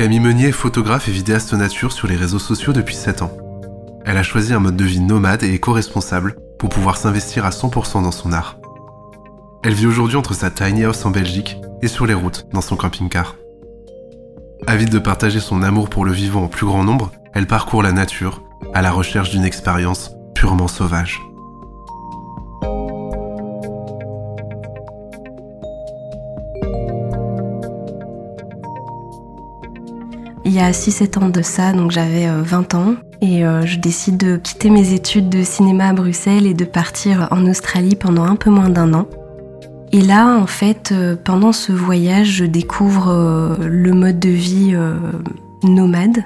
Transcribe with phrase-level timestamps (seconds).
[0.00, 3.36] Camille Meunier est photographe et vidéaste nature sur les réseaux sociaux depuis 7 ans.
[4.06, 8.02] Elle a choisi un mode de vie nomade et éco-responsable pour pouvoir s'investir à 100%
[8.02, 8.56] dans son art.
[9.62, 12.76] Elle vit aujourd'hui entre sa tiny house en Belgique et sur les routes dans son
[12.76, 13.36] camping-car.
[14.66, 17.92] Avide de partager son amour pour le vivant en plus grand nombre, elle parcourt la
[17.92, 21.20] nature à la recherche d'une expérience purement sauvage.
[30.52, 33.78] Il y a 6-7 ans de ça, donc j'avais 20 euh, ans, et euh, je
[33.78, 38.24] décide de quitter mes études de cinéma à Bruxelles et de partir en Australie pendant
[38.24, 39.06] un peu moins d'un an.
[39.92, 44.76] Et là, en fait, euh, pendant ce voyage, je découvre le mode de vie
[45.62, 46.24] nomade.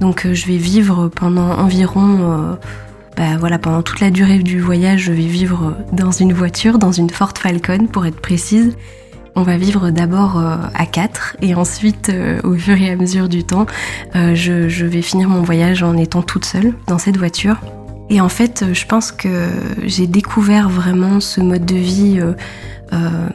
[0.00, 2.56] Donc je vais vivre pendant environ
[3.20, 6.90] bah, voilà, pendant toute la durée du voyage, je vais vivre dans une voiture, dans
[6.90, 8.78] une Ford Falcon pour être précise.
[9.36, 13.28] On va vivre d'abord euh, à quatre et ensuite, euh, au fur et à mesure
[13.28, 13.66] du temps,
[14.16, 17.60] euh, je, vais finir mon voyage en étant toute seule dans cette voiture.
[18.08, 19.50] Et en fait, je pense que
[19.84, 22.20] j'ai découvert vraiment ce mode de vie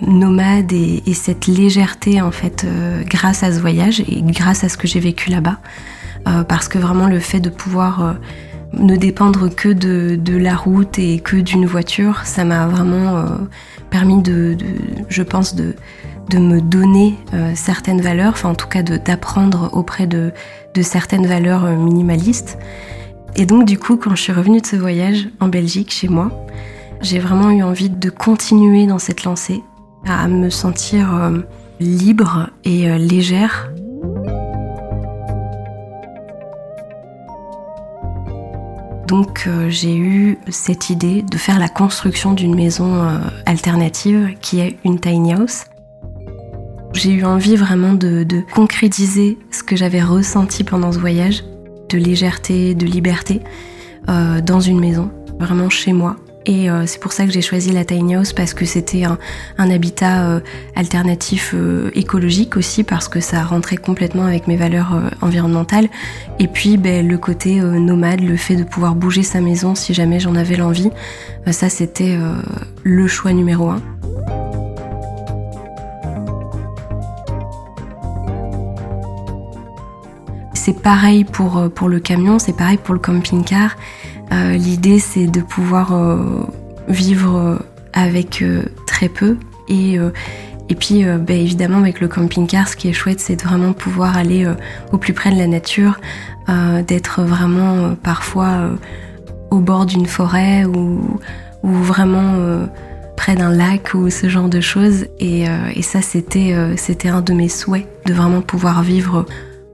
[0.01, 2.65] nomade et, et, cette légèreté en fait
[3.05, 5.59] grâce à ce voyage et grâce à ce que j'ai vécu là-bas.
[6.49, 8.15] parce que vraiment le fait de pouvoir
[8.77, 13.25] ne dépendre que de, la route et que d'une voiture, ça m'a vraiment euh,
[13.89, 14.57] permis de,
[15.09, 15.75] je pense, de,
[16.33, 20.31] me donner euh, certaines valeurs, enfin en tout cas d'apprendre auprès de,
[20.81, 22.57] certaines valeurs euh, minimalistes.
[23.37, 26.31] Et donc du coup, quand je suis revenue de ce voyage en Belgique, chez moi,
[27.01, 29.61] j'ai vraiment eu envie de continuer dans cette lancée,
[30.05, 31.31] à me sentir
[31.79, 33.69] libre et légère
[39.07, 44.59] Donc euh, j'ai eu cette idée de faire la construction d'une maison euh, alternative qui
[44.59, 45.65] est une tiny house.
[46.93, 51.43] J'ai eu envie vraiment de, concrétiser ce que j'avais ressenti pendant ce voyage,
[51.89, 53.41] de légèreté, de liberté,
[54.09, 56.15] euh, dans une maison, vraiment chez moi.
[56.45, 59.17] Et euh, c'est pour ça que j'ai choisi la tiny house parce que c'était un,
[59.57, 60.39] habitat euh,
[60.75, 65.87] alternatif euh, écologique aussi parce que ça rentrait complètement avec mes valeurs environnementales.
[66.37, 70.19] Et puis ben, le côté nomade, le fait de pouvoir bouger sa maison si jamais
[70.19, 70.91] j'en avais l'envie,
[71.49, 72.17] ça c'était
[72.83, 73.81] le choix numéro un.
[80.53, 83.75] C'est pareil pour, pour le camion, c'est pareil pour le camping-car.
[84.31, 86.45] Euh, l'idée, c'est de pouvoir euh,
[86.87, 87.59] vivre euh,
[87.93, 88.43] avec
[88.87, 89.37] très peu
[89.67, 94.15] et puis, bah, évidemment, avec le camping-car, ce qui est chouette, c'est de vraiment pouvoir
[94.15, 94.47] aller
[94.91, 95.99] au plus près de la nature,
[96.87, 98.69] d'être vraiment parfois
[99.49, 101.19] au bord d'une forêt ou,
[101.63, 102.35] vraiment
[103.17, 105.07] près d'un lac ou ce genre de choses.
[105.19, 105.45] Et,
[105.81, 106.53] ça, c'était
[107.09, 109.25] un de mes souhaits, de vraiment pouvoir vivre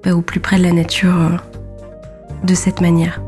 [0.03, 1.41] bah, au plus près de la nature
[2.43, 3.21] de cette manière.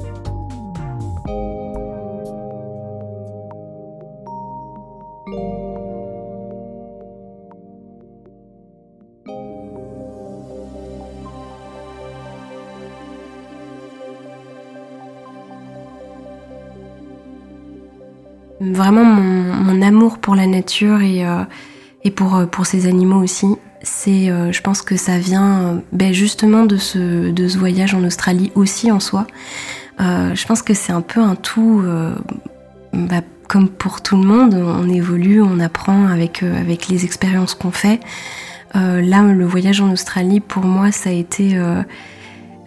[18.71, 21.43] Vraiment, mon, amour pour la nature et, euh,
[22.03, 23.47] et pour, euh, pour ces animaux aussi,
[23.81, 28.03] c'est, euh, je pense que ça vient ben justement de ce, de ce voyage en
[28.03, 29.27] Australie aussi en soi.
[29.99, 31.83] je pense que c'est un peu un tout,
[32.93, 37.71] bah, comme pour tout le monde, on évolue, on apprend avec, avec les expériences qu'on
[37.71, 37.99] fait.
[38.73, 41.59] là, le voyage en Australie, pour moi, ça a été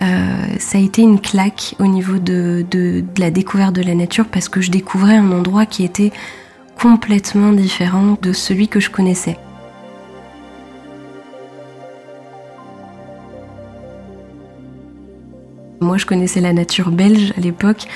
[0.00, 2.64] ça a été une claque au niveau de,
[3.19, 6.12] la découverte de la nature parce que je découvrais un endroit qui était
[6.81, 9.38] complètement différent de celui que je connaissais.
[15.87, 17.87] Moi, je connaissais la nature belge à l'époque,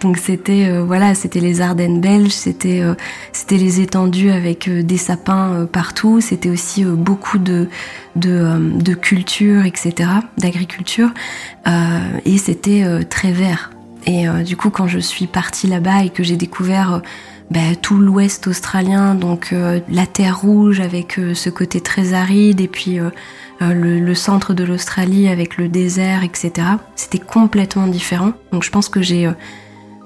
[0.00, 2.94] donc c'était euh, voilà, c'était les Ardennes belges, c'était euh,
[3.32, 7.68] c'était les étendues avec euh, des sapins partout, c'était aussi beaucoup de
[8.14, 11.10] de, culture, etc., d'agriculture,
[12.24, 13.70] et c'était très vert.
[14.06, 17.02] Et du coup, quand je suis partie là-bas et que j'ai découvert
[17.50, 19.54] bah, tout l'ouest australien, donc
[19.88, 22.98] la terre rouge avec ce côté très aride, et puis
[23.62, 26.52] euh, le, centre de l'Australie avec le désert, etc.
[26.96, 28.32] C'était complètement différent.
[28.52, 29.32] Donc je pense que j'ai euh,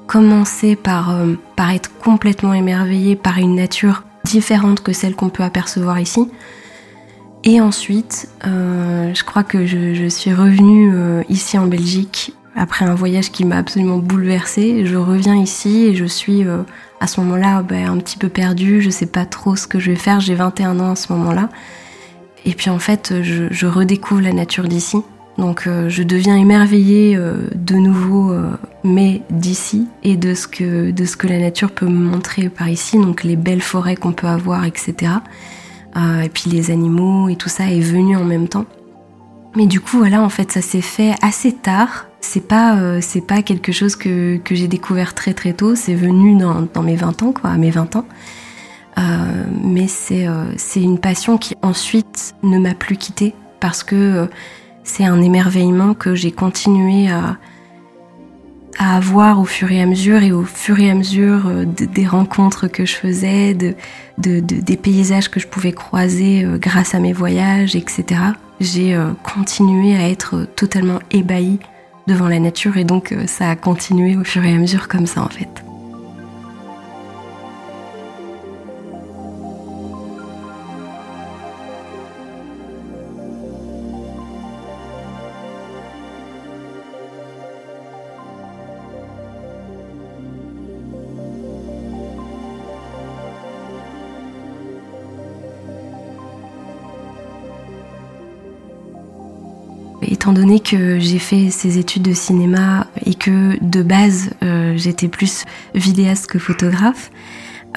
[0.09, 5.45] commencé par, euh, par être complètement émerveillée par une nature différente que celle qu'on peut
[5.45, 6.29] apercevoir ici.
[7.45, 13.45] Et ensuite, je crois que je, suis revenue ici en Belgique après un voyage qui
[13.45, 14.87] m'a absolument bouleversée.
[14.87, 16.43] Je reviens ici et je suis
[17.01, 18.81] à ce moment-là ben, un petit peu perdue.
[18.81, 20.21] Je sais pas trop ce que je vais faire.
[20.21, 21.51] J'ai 21 ans à ce moment-là.
[22.45, 24.99] Et puis en fait, je, redécouvre la nature d'ici.
[25.39, 28.51] Donc euh, je deviens émerveillée euh, de nouveau, euh,
[28.85, 32.69] mais d'ici et de ce, que, de ce que la nature peut me montrer par
[32.69, 35.13] ici, donc les belles forêts qu'on peut avoir, etc.
[35.97, 38.67] et puis les animaux et tout ça est venu en même temps.
[39.57, 42.07] Mais du coup, voilà, en fait, ça s'est fait assez tard.
[42.21, 45.77] C'est pas, c'est pas quelque chose que, que j'ai découvert très très tôt.
[45.77, 48.05] C'est venu dans, dans mes 20 ans, quoi, à mes 20 ans.
[48.99, 54.27] Euh, mais euh, c'est une passion qui ensuite ne m'a plus quittée parce que euh,
[54.85, 57.37] c'est un émerveillement que j'ai continué à,
[58.79, 62.69] à avoir au fur et à mesure et au fur et à mesure des rencontres
[62.69, 63.75] que je faisais, de,
[64.19, 68.05] de, des paysages que je pouvais croiser grâce à mes voyages, etc.
[68.61, 71.59] J'ai continué à être totalement ébahie
[72.07, 75.23] devant la nature et donc ça a continué au fur et à mesure comme ça
[75.23, 75.64] en fait.
[100.25, 105.09] Étant donné que j'ai fait ces études de cinéma et que de base euh, j'étais
[105.09, 105.45] plus
[105.75, 107.11] vidéaste que photographe,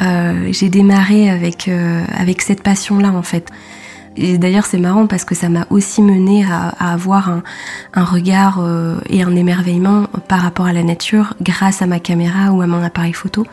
[0.02, 3.50] euh, j'ai démarré avec, euh, avec cette passion-là en fait.
[4.16, 7.44] Et d'ailleurs c'est marrant parce que ça m'a aussi mené à, avoir un,
[7.94, 8.66] un regard
[9.10, 12.82] et un émerveillement par rapport à la nature grâce à ma caméra ou à mon
[12.82, 13.46] appareil photo.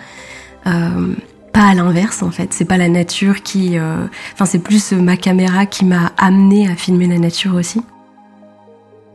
[0.64, 3.76] pas à l'inverse en fait, c'est pas la nature qui...
[4.34, 7.82] Enfin c'est plus ma caméra qui m'a amené à filmer la nature aussi.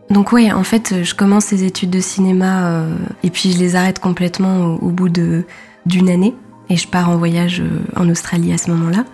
[0.09, 3.75] Donc oui, en fait, je commence ces études de cinéma euh, et puis je les
[3.75, 5.45] arrête complètement au, bout de
[5.85, 6.35] d'une année
[6.69, 9.05] et je pars en voyage euh, en Australie à ce moment-là.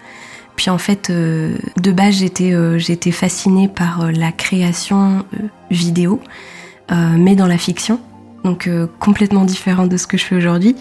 [0.55, 5.25] Puis en fait, euh, de base, j'étais j'étais fascinée par la création
[5.69, 6.21] vidéo,
[6.89, 7.99] mais dans la fiction,
[8.45, 8.69] donc
[8.99, 10.77] complètement différent de ce que je fais aujourd'hui.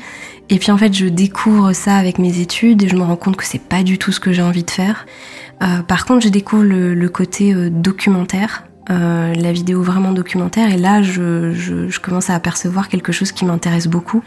[0.49, 3.37] Et puis en fait, je découvre ça avec mes études et je me rends compte
[3.37, 5.06] que c'est pas du tout ce que j'ai envie de faire.
[5.88, 10.73] par contre, je découvre le côté documentaire euh, la vidéo vraiment documentaire.
[10.73, 14.23] Et là, je, commence à apercevoir quelque chose qui m'intéresse beaucoup.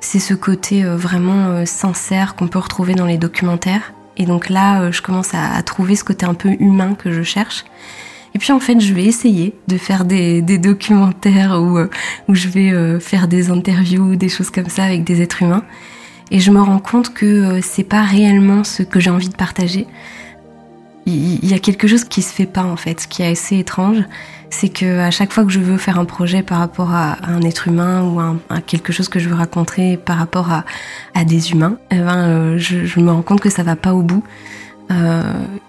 [0.00, 3.94] C'est ce côté euh, vraiment euh, sincère qu'on peut retrouver dans les documentaires.
[4.18, 7.64] Et donc là, je commence à, trouver ce côté un peu humain que je cherche.
[8.34, 11.78] Et puis en fait, je vais essayer de faire des, documentaires où,
[12.28, 15.64] où je vais faire des interviews, des choses comme ça avec des êtres humains.
[16.30, 19.86] Et je me rends compte que c'est pas réellement ce que j'ai envie de partager
[21.06, 23.00] il y a quelque chose qui se fait pas en fait.
[23.00, 24.02] Ce qui est assez étrange,
[24.50, 27.42] c'est que à chaque fois que je veux faire un projet par rapport à, un
[27.42, 31.78] être humain ou à, quelque chose que je veux raconter par rapport à, des humains,
[31.90, 34.22] eh ben, euh, je, me rends compte que ça va pas au bout.
[34.90, 35.22] Euh,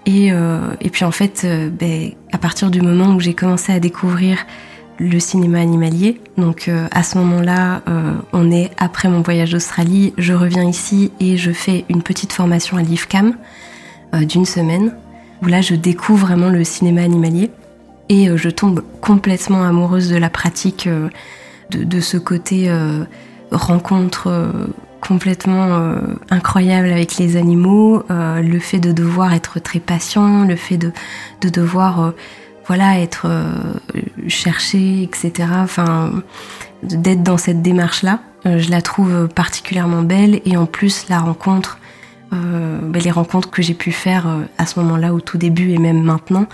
[0.06, 1.46] et, euh, et, puis en fait,
[1.78, 4.38] ben, à partir du moment où j'ai commencé à découvrir
[5.00, 7.82] le cinéma animalier, donc à ce moment-là,
[8.32, 12.76] on est après mon voyage d'Australie, je reviens ici et je fais une petite formation
[12.76, 13.34] à l'IFCAM
[14.12, 14.92] d'une semaine
[15.42, 17.50] où là je découvre vraiment le cinéma animalier
[18.08, 21.08] et euh, je tombe complètement amoureuse de la pratique, euh,
[21.70, 23.04] de, ce côté euh,
[23.50, 24.50] rencontre
[25.00, 25.94] complètement
[26.30, 30.92] incroyable avec les animaux, le fait de devoir être très patient, le fait de,
[31.42, 32.12] de devoir
[32.66, 33.26] voilà être
[34.26, 35.48] cherché, etc.
[35.56, 36.10] Enfin,
[36.82, 41.78] d'être dans cette démarche là, je la trouve particulièrement belle et en plus la rencontre
[42.32, 45.70] euh, ben, les rencontres que j'ai pu faire euh, à ce moment-là, au tout début
[45.70, 46.46] et même maintenant,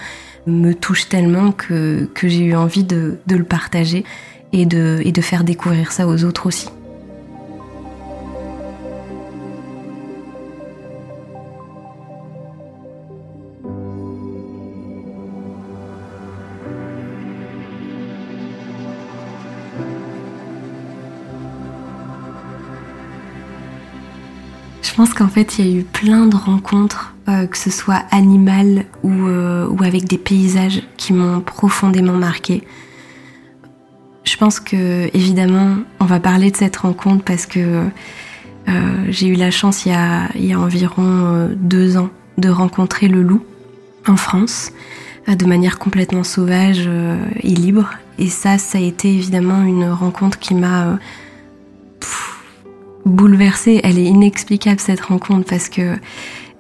[0.47, 4.05] me touchent tellement que, que j'ai eu envie de, de le partager
[4.53, 6.69] et de, et de faire découvrir ça aux autres aussi.
[24.95, 28.05] Je pense qu'en fait, il y a eu plein de rencontres, euh, que ce soit
[28.13, 32.63] animales ou, euh, ou avec des paysages qui m'ont profondément marqué.
[34.23, 37.89] Je pense que, évidemment, on va parler de cette rencontre parce que
[38.69, 42.49] euh, j'ai eu la chance il y a, il y a environ deux ans de
[42.49, 43.43] rencontrer le loup
[44.07, 44.71] en France
[45.27, 46.89] de manière complètement sauvage
[47.41, 47.91] et libre.
[48.21, 51.01] Et ça, ça a été évidemment une rencontre qui m'a
[53.05, 53.81] bouleversée.
[53.85, 55.97] Elle est inexplicable cette rencontre parce que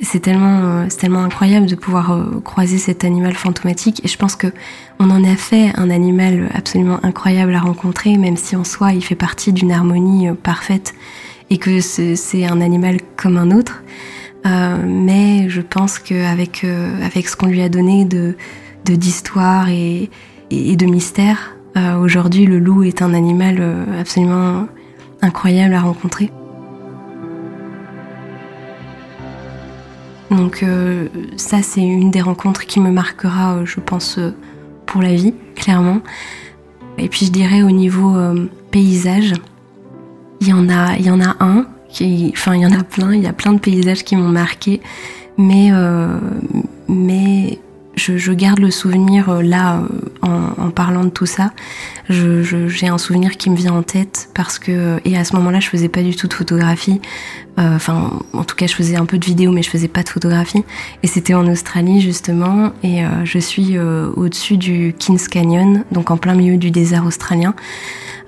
[0.00, 4.04] c'est tellement, euh, c'est tellement incroyable de pouvoir euh, croiser cet animal fantomatique.
[4.04, 4.48] Et je pense que
[4.98, 9.02] on en a fait un animal absolument incroyable à rencontrer, même si en soi il
[9.02, 10.94] fait partie d'une harmonie euh, parfaite
[11.50, 13.82] et que c'est un animal comme un autre.
[14.46, 18.34] Euh, mais je pense qu'avec avec ce qu'on lui a donné de
[18.84, 20.10] d'histoire et,
[20.50, 21.56] et, de mystère,
[22.00, 23.62] aujourd'hui le loup est un animal
[23.98, 24.66] absolument
[25.24, 26.30] incroyable à rencontrer.
[30.30, 34.34] Donc euh, ça c'est une des rencontres qui me marquera, euh, je pense, euh,
[34.86, 36.00] pour la vie, clairement.
[36.98, 38.16] Et puis je dirais au niveau
[38.70, 39.32] paysage,
[40.40, 42.84] il y en a, il y en a un, qui, enfin il y en a
[42.84, 44.80] plein, il y a plein de paysages qui m'ont marqué,
[45.36, 45.72] mais
[46.86, 47.58] mais
[47.96, 49.82] je, garde le souvenir euh, là
[50.24, 51.52] euh, en, parlant de tout ça.
[52.08, 55.68] J'ai un souvenir qui me vient en tête parce que et à ce moment-là, je
[55.68, 57.00] faisais pas du tout de photographie.
[57.58, 60.02] Euh, enfin, en tout cas, je faisais un peu de vidéo, mais je faisais pas
[60.02, 60.64] de photographie.
[61.02, 66.34] Et c'était en Australie justement, et je suis au-dessus du Kings Canyon, donc en plein
[66.34, 67.54] milieu du désert australien.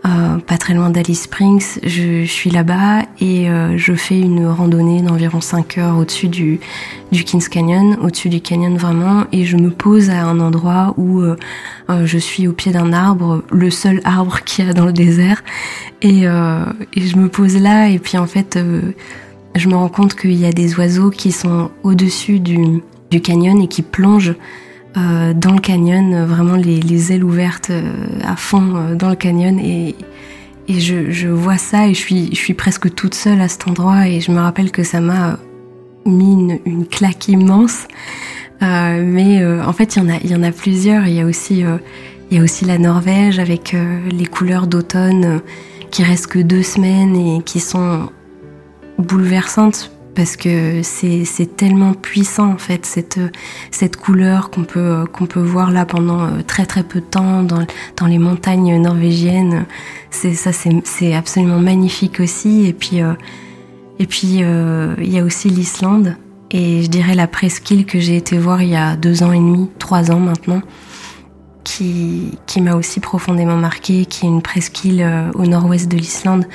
[0.07, 1.81] Euh, pas très loin d'Alice Springs.
[1.83, 6.61] Je, suis là-bas et euh, je fais une randonnée d'environ 5 heures au-dessus du,
[7.11, 11.23] du Kings Canyon, au-dessus du canyon vraiment, et je me pose à un endroit où
[11.23, 11.37] euh,
[12.05, 15.43] je suis au pied d'un arbre, le seul arbre qu'il y a dans le désert,
[16.03, 18.59] et, et, je me pose là et puis en fait
[19.55, 23.61] je me rends compte qu'il y a des oiseaux qui sont au-dessus du, du canyon
[23.63, 24.35] et qui plongent
[24.97, 27.83] euh, dans le canyon, euh, vraiment les, ailes ouvertes euh,
[28.25, 29.95] à fond dans le canyon et,
[30.69, 34.41] je, vois ça et je suis, presque toute seule à cet endroit et je me
[34.41, 35.39] rappelle que ça m'a
[36.07, 37.87] mis une, claque immense.
[38.61, 41.07] mais en fait, il y en a, il y en a plusieurs.
[41.07, 41.63] Il y a aussi,
[42.31, 43.77] il y a aussi la Norvège avec
[44.11, 45.41] les couleurs d'automne
[45.93, 48.09] qui restent que deux semaines et qui sont
[48.99, 53.21] bouleversantes parce que c'est tellement puissant en fait cette
[53.71, 57.67] cette couleur qu'on peut peut voir là pendant euh, très très peu de temps dans
[57.97, 59.67] dans les montagnes norvégiennes.
[60.11, 62.67] C'est ça c'est absolument magnifique aussi.
[62.67, 63.13] Et puis euh,
[64.01, 66.17] euh, il y a aussi l'Islande.
[66.51, 69.39] Et je dirais la presqu'île que j'ai été voir il y a deux ans et
[69.39, 70.63] demi trois ans maintenant
[71.65, 75.05] qui qui m'a aussi profondément marqué qui est une presqu'île
[75.35, 76.47] au nord-ouest de l'Islande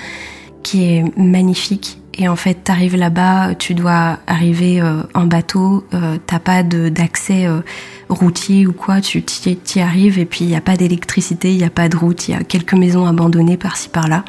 [0.63, 6.18] qui est magnifique et en fait, t'arrives là-bas, tu dois arriver euh, en bateau, euh,
[6.28, 7.62] t'as pas d'accès euh,
[8.10, 11.63] routier ou quoi, tu t'y arrives et puis il y a pas d'électricité, il y
[11.63, 14.24] a pas de route, il y a quelques maisons abandonnées par-ci par-là.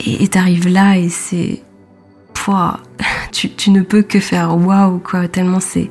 [0.00, 1.60] Et t'arrives là et c'est,
[3.32, 5.90] tu, ne peux que faire waouh quoi, tellement c'est,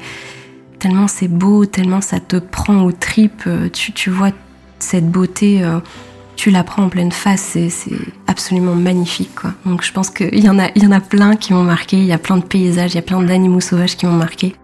[0.79, 4.31] tellement beau, tellement ça te prend aux tripes, tu, tu vois
[4.79, 5.63] cette beauté
[6.35, 7.91] tu la prends en pleine face, c'est
[8.27, 9.35] absolument magnifique.
[9.35, 9.51] Quoi.
[9.65, 10.59] Donc je pense qu'il y, y en
[10.91, 13.21] a plein qui m'ont marqué, il y a plein de paysages, il y a plein
[13.21, 14.55] d'animaux sauvages qui m'ont marqué.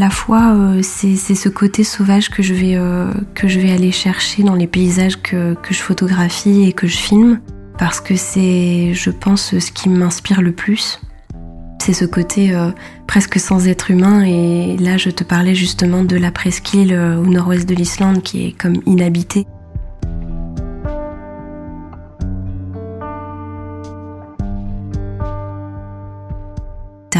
[0.00, 3.92] La fois, euh, c'est ce côté sauvage que je vais euh, que je vais aller
[3.92, 7.40] chercher dans les paysages que, je photographie et que je filme,
[7.78, 11.00] parce que c'est, je pense, ce qui m'inspire le plus.
[11.82, 12.70] C'est ce côté euh,
[13.06, 14.24] presque sans être humain.
[14.24, 18.52] Et là, je te parlais justement de la presqu'île au nord-ouest de l'Islande qui est
[18.52, 19.46] comme inhabitée.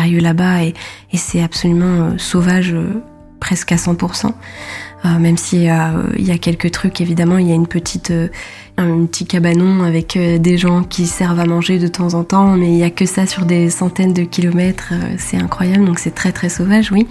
[0.09, 0.75] Là-bas et,
[1.15, 3.03] c'est absolument euh, sauvage euh,
[3.41, 4.33] presque à 100%.
[5.05, 8.13] Euh, même s'il y, y a quelques trucs, évidemment, il y a une petite,
[8.77, 12.69] un petit cabanon avec des gens qui servent à manger de temps en temps, mais
[12.69, 16.33] il y a que ça sur des centaines de kilomètres, c'est incroyable, donc c'est très
[16.33, 17.09] très sauvage, oui.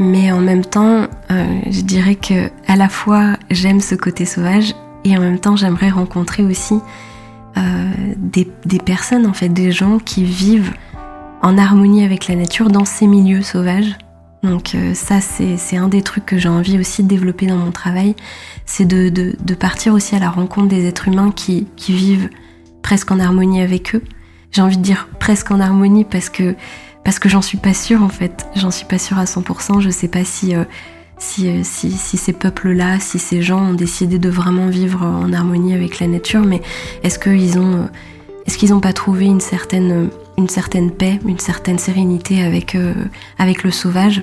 [0.00, 5.16] Mais en même temps, je dirais que à la fois j'aime ce côté sauvage et
[5.16, 6.80] en même temps j'aimerais rencontrer aussi
[8.16, 10.72] des, des personnes, en fait, des gens qui vivent
[11.42, 13.96] en harmonie avec la nature dans ces milieux sauvages.
[14.42, 17.72] Donc euh, ça, c'est un des trucs que j'ai envie aussi de développer dans mon
[17.72, 18.14] travail,
[18.66, 22.30] c'est de, partir aussi à la rencontre des êtres humains qui, vivent
[22.82, 24.02] presque en harmonie avec eux,
[24.52, 26.54] j'ai envie de dire presque en harmonie parce que
[27.04, 28.46] parce que j'en suis pas sûre en fait.
[28.54, 29.80] J'en suis pas sûre à 100%.
[29.80, 30.64] Je sais pas si euh,
[31.18, 35.32] si, euh, si, si, ces peuples-là, si ces gens ont décidé de vraiment vivre en
[35.32, 36.60] harmonie avec la nature, mais
[37.02, 37.88] est-ce qu'ils ont,
[38.46, 42.74] est-ce qu'ils n'ont pas trouvé une certaine, une certaine paix, une certaine sérénité avec,
[43.38, 44.22] avec le sauvage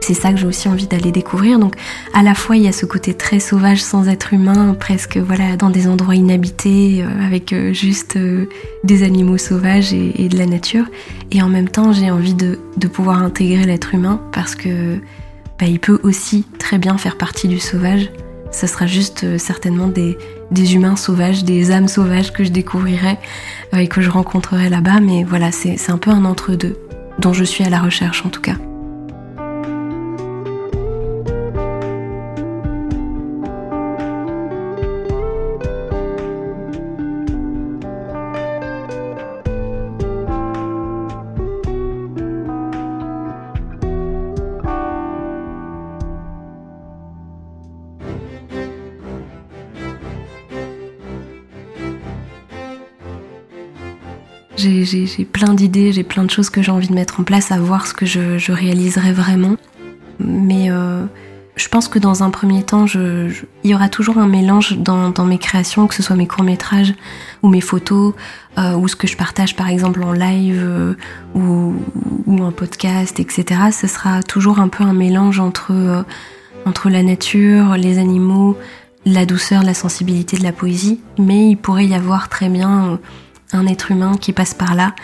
[0.00, 1.58] c'est ça que j'ai aussi envie d'aller découvrir.
[1.58, 1.76] Donc,
[2.12, 5.56] à la fois, il y a ce côté très sauvage sans être humain, presque voilà,
[5.56, 8.46] dans des endroits inhabités, euh, avec euh, juste euh,
[8.84, 10.84] des animaux sauvages et, de la nature.
[11.30, 12.58] Et en même temps, j'ai envie de,
[12.92, 14.98] pouvoir intégrer l'être humain parce que
[15.58, 18.10] bah, il peut aussi très bien faire partie du sauvage.
[18.52, 20.18] Ce sera juste certainement des,
[20.54, 23.18] des, humains sauvages, des âmes sauvages que je découvrirai
[23.76, 25.00] et que je rencontrerai là-bas.
[25.00, 26.78] Mais voilà, c'est un peu un entre-deux
[27.18, 28.56] dont je suis à la recherche en tout cas.
[54.84, 57.58] J'ai plein d'idées, j'ai plein de choses que j'ai envie de mettre en place, à
[57.58, 59.56] voir ce que je, réaliserai vraiment.
[60.20, 61.04] Mais euh,
[61.56, 65.38] je pense que dans un premier temps, il y aura toujours un mélange dans, mes
[65.38, 66.94] créations, que ce soit mes courts-métrages
[67.42, 68.14] ou mes photos,
[68.58, 70.94] euh, ou ce que je partage par exemple en live euh,
[71.34, 71.74] ou,
[72.42, 73.60] en podcast, etc.
[73.72, 76.04] Ce sera toujours un peu un mélange entre,
[76.66, 78.56] entre la nature, les animaux,
[79.06, 81.00] la douceur, la sensibilité de la poésie.
[81.18, 82.98] Mais il pourrait y avoir très bien
[83.54, 84.94] un être humain qui passe par là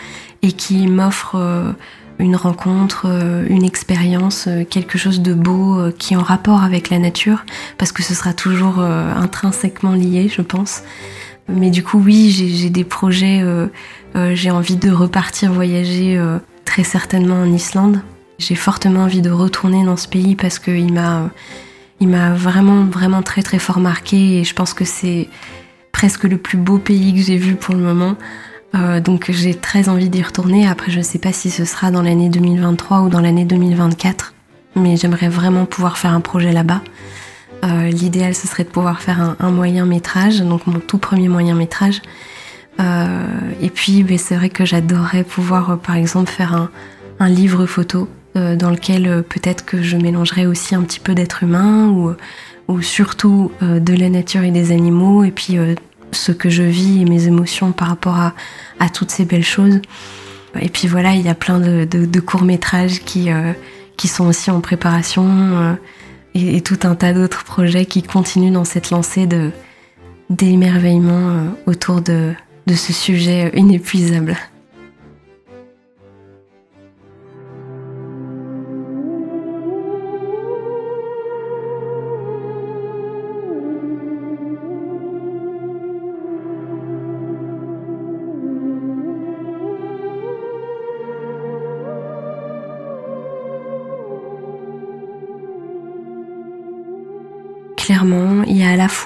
[0.41, 1.71] et qui m'offre euh,
[2.19, 6.89] une rencontre, euh, une expérience, euh, quelque chose de beau qui est en rapport avec
[6.89, 7.45] la nature,
[7.77, 10.83] parce que ce sera toujours intrinsèquement lié, je pense.
[11.47, 13.43] Mais du coup, oui, j'ai des projets,
[14.33, 16.21] j'ai envie de repartir voyager
[16.65, 18.01] très certainement en Islande.
[18.37, 21.29] J'ai fortement envie de retourner dans ce pays parce qu'il m'a
[22.07, 25.29] m'a vraiment, vraiment très, très fort marqué et je pense que c'est
[25.91, 28.15] presque le plus beau pays que j'ai vu pour le moment.
[28.73, 30.67] Euh, donc j'ai très envie d'y retourner.
[30.67, 34.33] Après, je ne sais pas si ce sera dans l'année 2023 ou dans l'année 2024,
[34.75, 36.81] mais j'aimerais vraiment pouvoir faire un projet là-bas.
[37.63, 41.53] Euh, l'idéal, ce serait de pouvoir faire un, moyen métrage, donc mon tout premier moyen
[41.53, 42.01] métrage.
[42.79, 43.27] Euh,
[43.61, 46.71] et puis, ben, c'est vrai que j'adorerais pouvoir, par exemple, faire un,
[47.19, 51.89] un livre photo dans lequel peut-être que je mélangerais aussi un petit peu d'être humain
[51.89, 52.15] ou
[52.71, 55.75] ou surtout euh, de la nature et des animaux, et puis euh,
[56.11, 58.33] ce que je vis et mes émotions par rapport à,
[58.89, 59.79] toutes ces belles choses.
[60.59, 63.53] Et puis voilà, il y a plein de, courts-métrages qui, euh,
[63.95, 65.77] qui sont aussi en préparation
[66.33, 69.51] et, tout un tas d'autres projets qui continuent dans cette lancée de
[70.29, 72.33] d'émerveillement autour de
[72.67, 74.35] ce sujet inépuisable.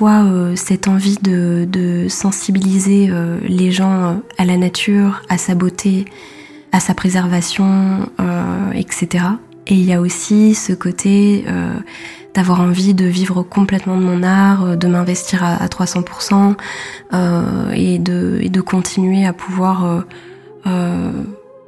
[0.03, 6.05] Euh, cette envie de, sensibiliser euh, les gens euh, à la nature, à sa beauté,
[6.71, 8.09] à sa préservation,
[8.73, 9.23] etc.
[9.67, 11.45] Et il y a aussi ce côté
[12.33, 16.55] d'avoir envie de vivre complètement de mon art, de m'investir à, 300%
[17.73, 20.03] et, de, et de continuer à pouvoir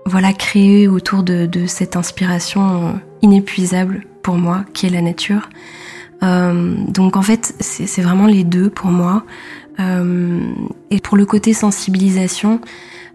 [0.06, 5.48] voilà créer autour de cette inspiration inépuisable pour moi qui est la nature.
[6.24, 9.24] Euh, donc en fait, c'est vraiment les deux pour moi.
[9.80, 10.40] Euh,
[10.90, 12.60] et pour le côté sensibilisation,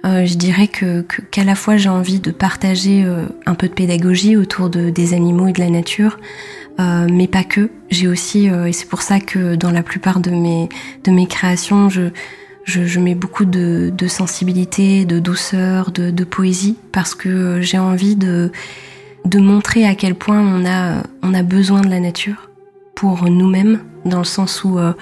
[0.04, 3.04] euh, je dirais que qu'à la fois j'ai envie de partager
[3.46, 6.18] un peu de pédagogie autour de, des animaux et de la nature,
[6.78, 7.70] mais pas que.
[7.90, 10.68] J'ai aussi, et c'est pour ça que dans la plupart de mes
[11.04, 12.10] de mes créations, je
[12.64, 17.78] je, je mets beaucoup de, de, sensibilité, de douceur, de, de poésie, parce que j'ai
[17.78, 18.52] envie de
[19.24, 22.51] de montrer à quel point on a on a besoin de la nature
[23.02, 24.92] pour nous-mêmes, dans le sens où euh,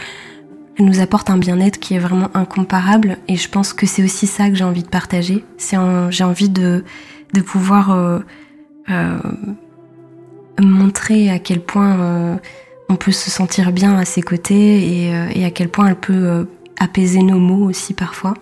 [0.78, 3.18] elle nous apporte un bien-être qui est vraiment incomparable.
[3.28, 5.44] Et je pense que c'est aussi ça que j'ai envie de partager.
[5.58, 5.76] C'est
[6.08, 6.82] j'ai envie de,
[7.34, 8.20] de pouvoir euh,
[8.88, 9.18] euh,
[10.62, 12.38] montrer à quel point
[12.88, 15.04] on peut se sentir bien à ses côtés
[15.36, 18.32] et, à quel point elle peut apaiser nos mots aussi parfois.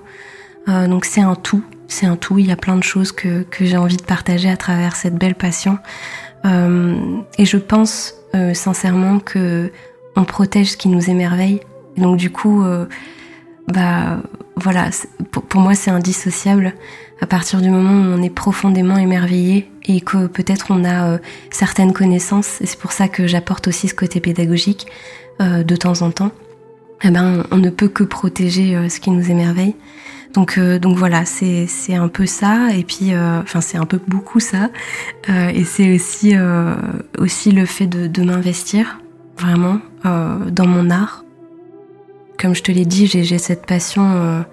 [0.69, 2.39] donc c'est un tout, c'est un tout.
[2.39, 5.17] Il y a plein de choses que, que j'ai envie de partager à travers cette
[5.17, 5.79] belle passion.
[6.45, 9.71] et je pense euh, sincèrement que
[10.17, 11.61] on protège ce qui nous émerveille.
[11.97, 12.87] donc du coup, euh,
[13.69, 14.19] bah
[14.57, 14.91] voilà,
[15.31, 16.75] pour, moi c'est indissociable
[17.21, 21.19] à partir du moment où on est profondément émerveillé et que peut-être on a euh,
[21.51, 24.87] certaines connaissances, et c'est pour ça que j'apporte aussi ce côté pédagogique
[25.41, 26.33] de temps en temps,
[27.05, 29.77] eh ben, on ne peut que protéger ce qui nous émerveille.
[30.35, 34.69] Donc, donc voilà, c'est un peu ça, et puis, enfin c'est un peu beaucoup ça,
[35.29, 36.33] et c'est aussi,
[37.53, 39.01] le fait de, m'investir
[39.37, 41.25] vraiment dans mon art.
[42.39, 44.45] Comme je te l'ai dit, j'ai cette passion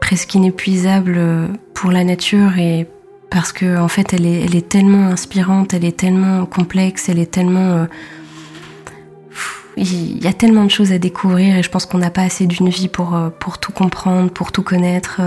[0.00, 2.58] presque inépuisable euh, pour la nature.
[2.58, 2.88] Et
[3.30, 7.20] parce que en fait elle est, elle est tellement inspirante, elle est tellement complexe, elle
[7.20, 7.84] est tellement euh,
[9.82, 12.46] il y a tellement de choses à découvrir et je pense qu'on n'a pas assez
[12.46, 15.20] d'une vie pour, euh, tout comprendre, pour tout connaître.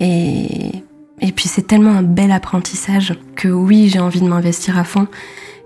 [0.00, 0.82] Et,
[1.20, 5.08] et puis c'est tellement un bel apprentissage que oui, j'ai envie de m'investir à fond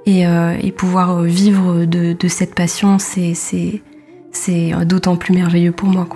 [0.07, 3.35] et, et pouvoir vivre de, cette passion, c'est
[4.85, 6.07] d'autant plus merveilleux pour moi.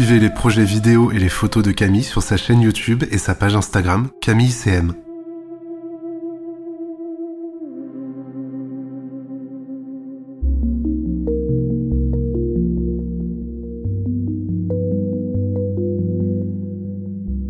[0.00, 3.34] Suivez les projets vidéo et les photos de Camille sur sa chaîne YouTube et sa
[3.34, 4.94] page Instagram Camille CM.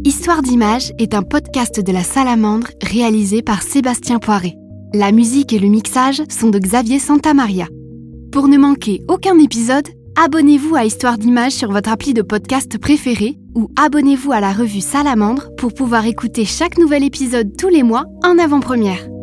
[0.02, 4.56] Histoire d'image est un podcast de la Salamandre réalisé par Sébastien Poiré.
[4.92, 7.68] La musique et le mixage sont de Xavier Santamaria.
[8.32, 13.36] Pour ne manquer aucun épisode, abonnez-vous à Histoire d'Image sur votre appli de podcast préféré
[13.54, 18.04] ou abonnez-vous à la revue Salamandre pour pouvoir écouter chaque nouvel épisode tous les mois
[18.24, 19.19] en avant-première.